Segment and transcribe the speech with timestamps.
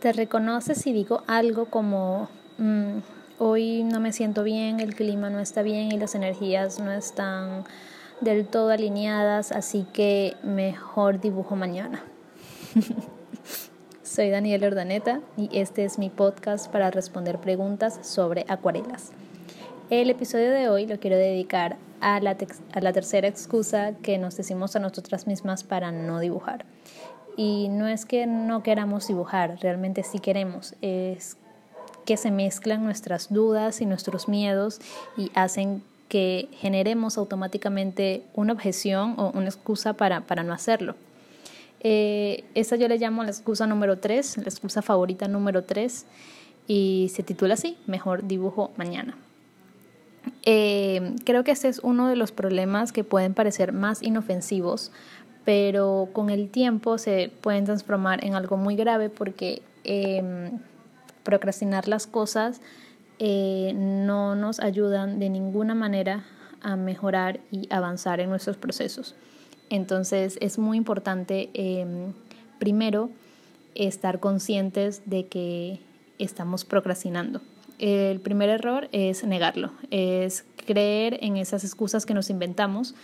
[0.00, 3.00] Te reconoces si digo algo como mm,
[3.38, 7.64] hoy no me siento bien, el clima no está bien y las energías no están
[8.22, 12.02] del todo alineadas, así que mejor dibujo mañana.
[14.02, 19.10] Soy Daniela Ordaneta y este es mi podcast para responder preguntas sobre acuarelas.
[19.90, 22.38] El episodio de hoy lo quiero dedicar a la,
[22.72, 26.64] a la tercera excusa que nos decimos a nosotras mismas para no dibujar.
[27.40, 31.38] Y no es que no queramos dibujar, realmente sí queremos, es
[32.04, 34.78] que se mezclan nuestras dudas y nuestros miedos
[35.16, 40.96] y hacen que generemos automáticamente una objeción o una excusa para, para no hacerlo.
[41.82, 46.04] Eh, esa yo le llamo la excusa número 3, la excusa favorita número 3,
[46.66, 49.16] y se titula así, Mejor dibujo mañana.
[50.42, 54.92] Eh, creo que este es uno de los problemas que pueden parecer más inofensivos,
[55.50, 60.60] pero con el tiempo se pueden transformar en algo muy grave porque em,
[61.24, 62.60] procrastinar las cosas
[63.18, 66.24] eh, no nos ayudan de ninguna manera
[66.62, 69.16] a mejorar y avanzar en nuestros procesos.
[69.70, 72.12] Entonces es muy importante em,
[72.60, 73.10] primero
[73.74, 75.80] estar conscientes de que
[76.20, 77.40] estamos procrastinando.
[77.80, 82.94] El primer error es negarlo, es creer en esas excusas que nos inventamos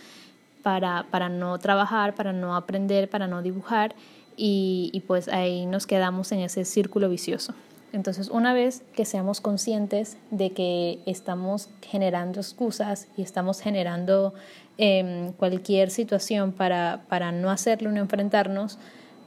[0.67, 3.95] para, para no trabajar, para no aprender, para no dibujar
[4.35, 7.53] y, y pues ahí nos quedamos en ese círculo vicioso.
[7.93, 14.33] Entonces, una vez que seamos conscientes de que estamos generando excusas y estamos generando
[14.77, 18.77] eh, cualquier situación para, para, no hacerlo, no enfrentarnos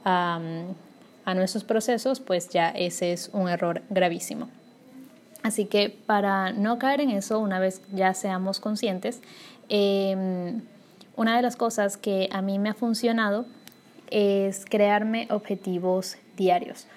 [0.05, 0.39] a,
[1.25, 4.47] a, nuestros procesos, pues ya ese es un error gravísimo.
[5.41, 9.21] Así que para no caer en eso, una vez ya seamos conscientes,
[9.69, 10.61] eh,
[11.15, 13.45] una de las cosas que a mí me ha funcionado
[14.09, 16.87] es crearme objetivos diarios.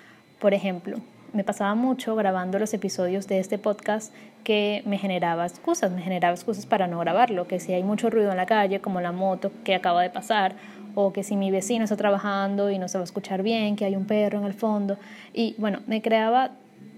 [0.40, 0.98] Por ejemplo,
[1.32, 4.12] me pasaba mucho grabando los episodios de este podcast
[4.44, 8.30] que me generaba excusas, me generaba excusas para no grabarlo, que si hay mucho ruido
[8.30, 10.54] en la calle, como la moto que acaba de pasar,
[10.94, 13.84] o que si mi vecino está trabajando y no se va a escuchar bien, que
[13.84, 14.96] hay un perro en el fondo,
[15.32, 16.52] y bueno, me creaba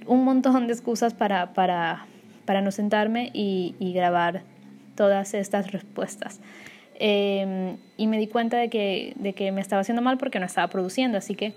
[0.07, 2.07] un montón de excusas para, para,
[2.45, 4.43] para no sentarme y, y grabar
[4.97, 6.41] todas estas respuestas.
[6.99, 10.47] Em, y me di cuenta de que, de que me estaba haciendo mal porque no
[10.47, 11.53] estaba produciendo, así que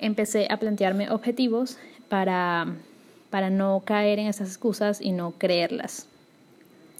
[0.00, 1.78] empecé a plantearme objetivos
[2.08, 2.66] para,
[3.30, 6.08] para no caer en esas excusas y no creerlas.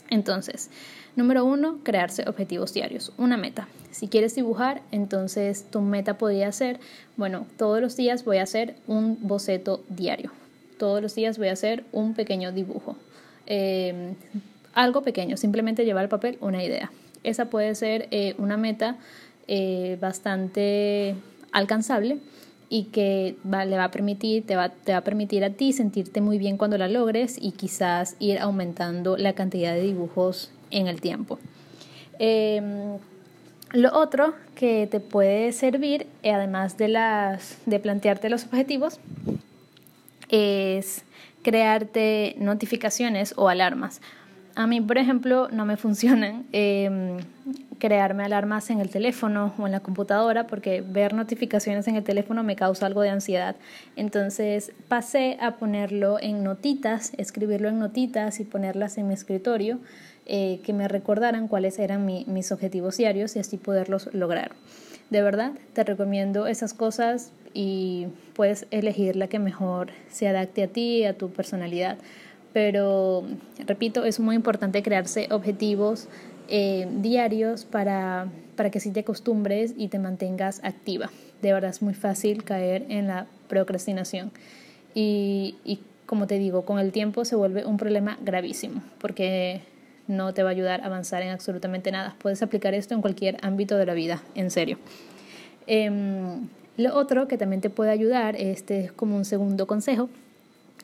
[0.09, 0.71] Entonces,
[1.17, 3.69] número uno, crearse objetivos diarios, una meta.
[3.91, 6.79] Si quieres dibujar, entonces tu meta podría ser,
[7.17, 10.31] bueno, todos los días voy a hacer un boceto diario,
[10.79, 12.97] todos los días voy a hacer un pequeño dibujo,
[13.47, 14.15] em,
[14.75, 16.91] algo pequeño, simplemente llevar al papel una idea.
[17.23, 18.97] Esa puede ser eh, una meta
[19.49, 21.15] eh, bastante
[21.53, 22.19] alcanzable
[22.69, 26.21] y que le va a permitir, te va, te va a permitir a ti sentirte
[26.21, 31.01] muy bien cuando la logres y quizás ir aumentando la cantidad de dibujos en el
[31.01, 31.41] tiempo.
[32.21, 32.99] Em,
[33.73, 39.01] lo otro que te puede servir, además de, las, de plantearte los objetivos,
[40.29, 41.03] es
[41.43, 44.01] crearte notificaciones o alarmas.
[44.55, 47.19] A mí, por ejemplo, no me funcionan eh,
[47.79, 52.43] crearme alarmas en el teléfono o en la computadora porque ver notificaciones en el teléfono
[52.43, 53.57] me causa algo de ansiedad.
[53.97, 59.79] Entonces pasé a ponerlo en notitas, escribirlo en notitas y ponerlas en mi escritorio
[60.27, 64.53] eh, que me recordaran cuáles eran mis objetivos diarios y así poderlos lograr.
[65.09, 70.69] De verdad, te recomiendo esas cosas y puedes elegir la que mejor se adapte a
[70.69, 71.99] ti, a tu personalidad
[72.53, 73.25] pero
[73.67, 76.09] repito, es muy importante crearse objetivos
[76.49, 81.11] eh, diarios para, para que si te acostumbres y te mantengas activa.
[81.43, 84.33] De verdad es muy fácil caer en la procrastinación
[84.95, 89.61] y, y como te digo, con el tiempo se vuelve un problema gravísimo porque
[90.09, 92.17] no te va a ayudar a avanzar en absolutamente nada.
[92.19, 94.79] Puedes aplicar esto en cualquier ámbito de la vida, en serio.
[95.69, 100.09] Em, lo otro que también te puede ayudar, este es como un segundo consejo,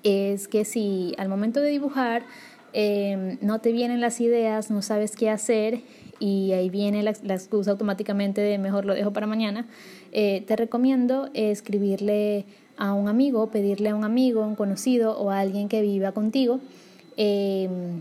[0.07, 2.23] es que si al momento de dibujar
[2.73, 5.81] em, no te vienen las ideas, no sabes qué hacer
[6.21, 9.67] y ahí viene la, excusa automáticamente de mejor lo dejo para mañana,
[10.13, 12.45] eh, te recomiendo escribirle
[12.77, 16.61] a un amigo, pedirle a un amigo, un conocido o a alguien que viva contigo
[17.17, 18.01] em,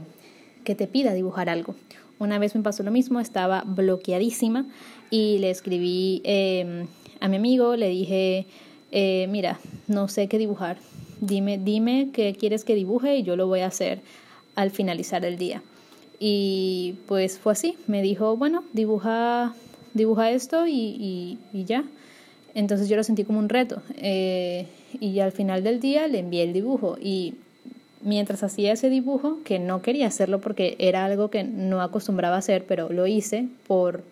[0.63, 1.75] que te pida dibujar algo.
[2.19, 4.67] Una vez me pasó lo mismo, estaba bloqueadísima
[5.09, 6.87] y le escribí em,
[7.19, 8.45] a mi amigo, le dije,
[8.91, 10.77] eh, mira, no sé qué dibujar,
[11.21, 14.01] dime, dime qué quieres que dibuje y yo lo voy a hacer
[14.55, 15.61] al finalizar el día.
[16.19, 19.53] Y pues fue así, me dijo, bueno, dibuja,
[19.93, 21.83] dibuja esto y, y, ya.
[22.53, 23.81] Entonces yo lo sentí como un reto.
[23.97, 24.65] Eh,
[24.99, 27.35] y al final del día le envié el dibujo y
[28.01, 32.39] mientras hacía ese dibujo, que no quería hacerlo porque era algo que no acostumbraba a
[32.39, 34.03] hacer, pero lo hice por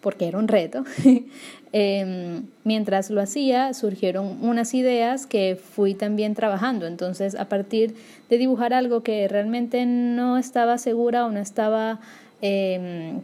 [0.00, 0.84] porque era un reto.
[1.70, 6.86] Em, mientras lo hacía, surgieron unas ideas que fui también trabajando.
[6.86, 7.94] Entonces, a partir
[8.30, 12.00] de dibujar algo que realmente no estaba segura o no estaba
[12.40, 13.20] em,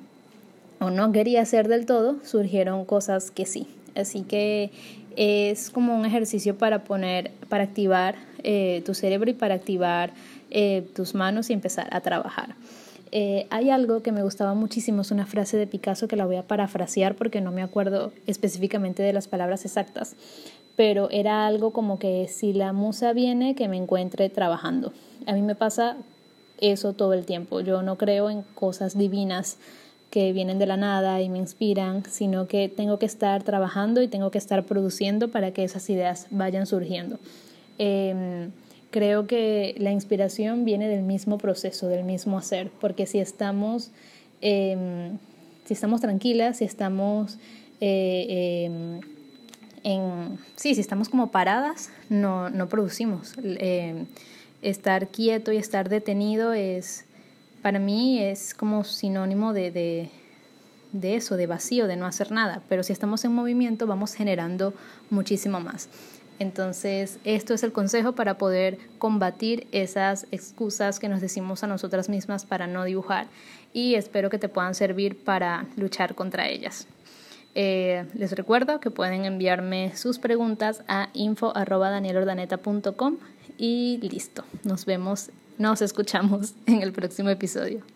[0.78, 3.66] o no quería hacer del todo, surgieron cosas que sí.
[3.94, 4.70] Así que
[5.16, 10.12] es como un ejercicio para poner, para activar eh, tu cerebro y para activar
[10.50, 12.54] eh, tus manos y empezar a trabajar.
[13.16, 16.34] Eh, hay algo que me gustaba muchísimo, es una frase de Picasso que la voy
[16.34, 20.16] a parafrasear porque no me acuerdo específicamente de las palabras exactas,
[20.74, 24.92] pero era algo como que si la musa viene, que me encuentre trabajando.
[25.26, 25.96] A mí me pasa
[26.58, 29.58] eso todo el tiempo, yo no creo en cosas divinas
[30.10, 34.08] que vienen de la nada y me inspiran, sino que tengo que estar trabajando y
[34.08, 37.20] tengo que estar produciendo para que esas ideas vayan surgiendo.
[37.78, 38.50] Em,
[38.94, 43.90] Creo que la inspiración viene del mismo proceso, del mismo hacer, porque si estamos,
[44.40, 45.18] em,
[45.64, 47.40] si estamos tranquilas, si estamos
[47.80, 49.00] eh, em,
[49.82, 53.34] en, sí, si estamos como paradas, no, no producimos.
[53.42, 54.06] Em,
[54.62, 57.04] estar quieto y estar detenido es,
[57.62, 60.08] para mí, es como sinónimo de, de,
[60.92, 62.62] de eso, de vacío, de no hacer nada.
[62.68, 64.72] Pero si estamos en movimiento, vamos generando
[65.10, 65.88] muchísimo más.
[66.38, 72.08] Entonces, esto es el consejo para poder combatir esas excusas que nos decimos a nosotras
[72.08, 73.26] mismas para no dibujar
[73.72, 76.88] y espero que te puedan servir para luchar contra ellas.
[77.54, 83.18] Eh, les recuerdo que pueden enviarme sus preguntas a info.danielordaneta.com
[83.56, 84.44] y listo.
[84.64, 87.93] Nos vemos, nos escuchamos en el próximo episodio.